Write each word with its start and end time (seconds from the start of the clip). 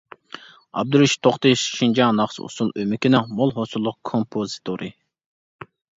ئابدۇرېشىت 0.81 1.19
توختى: 1.27 1.51
شىنجاڭ 1.63 2.17
ناخشا-ئۇسسۇل 2.21 2.71
ئۆمىكىنىڭ 2.85 3.31
مول 3.41 3.53
ھوسۇللۇق 3.59 3.99
كومپوزىتورى. 4.11 4.91